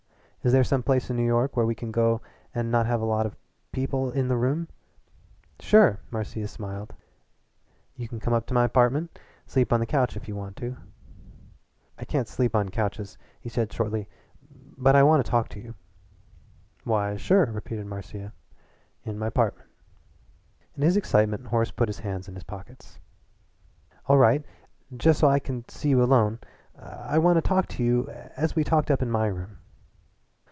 Is 0.43 0.51
there 0.53 0.63
some 0.63 0.81
place 0.81 1.11
in 1.11 1.17
New 1.17 1.25
York 1.27 1.55
where 1.55 1.67
we 1.67 1.75
can 1.75 1.91
go 1.91 2.19
and 2.55 2.71
not 2.71 2.87
have 2.87 2.99
a 2.99 3.05
lot 3.05 3.27
of 3.27 3.35
people 3.71 4.09
in 4.09 4.27
the 4.27 4.35
room?" 4.35 4.67
"Sure!" 5.59 5.99
smiled 6.01 6.01
Marcia. 6.09 6.87
"You 7.95 8.07
can 8.07 8.19
come 8.19 8.33
up 8.33 8.47
to 8.47 8.53
my 8.55 8.65
'partment. 8.67 9.19
Sleep 9.45 9.71
on 9.71 9.79
the 9.79 9.85
couch 9.85 10.17
if 10.17 10.27
you 10.27 10.35
want 10.35 10.55
to." 10.55 10.77
"I 11.99 12.05
can't 12.05 12.27
sleep 12.27 12.55
on 12.55 12.69
couches," 12.69 13.19
he 13.39 13.49
said 13.49 13.71
shortly. 13.71 14.09
"But 14.75 14.95
I 14.95 15.03
want 15.03 15.23
to 15.23 15.29
talk 15.29 15.47
to 15.49 15.59
you." 15.59 15.75
"Why, 16.85 17.17
sure," 17.17 17.45
repeated 17.45 17.85
Marcia, 17.85 18.33
"in 19.03 19.19
my 19.19 19.29
'partment." 19.29 19.69
In 20.75 20.81
his 20.81 20.97
excitement 20.97 21.45
Horace 21.45 21.69
put 21.69 21.87
his 21.87 21.99
hands 21.99 22.27
in 22.27 22.33
his 22.33 22.43
pockets. 22.43 22.99
"All 24.07 24.17
right 24.17 24.43
just 24.97 25.19
so 25.19 25.27
I 25.27 25.37
can 25.37 25.69
see 25.69 25.89
you 25.89 26.01
alone. 26.01 26.39
I 26.75 27.19
want 27.19 27.35
to 27.37 27.41
talk 27.47 27.67
to 27.67 27.83
you 27.83 28.09
as 28.35 28.55
we 28.55 28.63
talked 28.63 28.89
up 28.89 29.03
in 29.03 29.11
my 29.11 29.27
room." 29.27 29.59